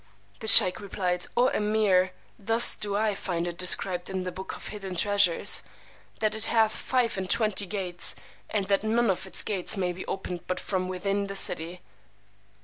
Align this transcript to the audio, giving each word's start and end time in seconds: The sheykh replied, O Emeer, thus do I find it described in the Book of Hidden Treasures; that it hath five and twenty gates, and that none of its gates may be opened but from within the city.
The 0.39 0.47
sheykh 0.47 0.79
replied, 0.79 1.27
O 1.37 1.49
Emeer, 1.53 2.09
thus 2.39 2.73
do 2.75 2.95
I 2.95 3.13
find 3.13 3.47
it 3.47 3.55
described 3.59 4.09
in 4.09 4.23
the 4.23 4.31
Book 4.31 4.55
of 4.55 4.69
Hidden 4.69 4.95
Treasures; 4.95 5.61
that 6.21 6.33
it 6.33 6.45
hath 6.45 6.71
five 6.71 7.19
and 7.19 7.29
twenty 7.29 7.67
gates, 7.67 8.15
and 8.49 8.65
that 8.67 8.83
none 8.83 9.11
of 9.11 9.27
its 9.27 9.43
gates 9.43 9.77
may 9.77 9.93
be 9.93 10.03
opened 10.07 10.47
but 10.47 10.59
from 10.59 10.87
within 10.87 11.27
the 11.27 11.35
city. 11.35 11.81